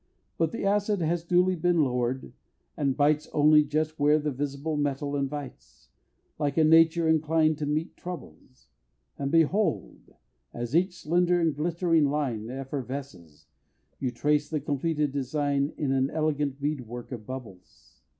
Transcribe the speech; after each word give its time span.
But 0.39 0.51
the 0.51 0.65
Acid 0.65 0.99
has 1.03 1.23
duly 1.23 1.55
been 1.55 1.83
lower'd, 1.83 2.33
and 2.75 2.97
bites 2.97 3.29
Only 3.33 3.63
just 3.63 3.99
where 3.99 4.17
the 4.17 4.31
visible 4.31 4.75
metal 4.75 5.15
invites, 5.15 5.89
Like 6.39 6.57
a 6.57 6.63
nature 6.63 7.07
inclined 7.07 7.59
to 7.59 7.67
meet 7.67 7.95
troubles; 7.95 8.69
And 9.19 9.29
behold! 9.31 10.15
as 10.55 10.75
each 10.75 10.97
slender 10.97 11.39
and 11.39 11.55
glittering 11.55 12.05
line 12.09 12.49
Effervesces, 12.49 13.45
you 13.99 14.09
trace 14.09 14.49
the 14.49 14.59
completed 14.59 15.11
design 15.11 15.71
In 15.77 15.91
an 15.91 16.09
elegant 16.09 16.59
bead 16.59 16.87
work 16.87 17.11
of 17.11 17.27
bubbles! 17.27 18.01